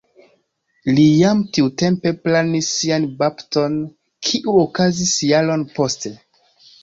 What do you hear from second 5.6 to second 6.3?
poste.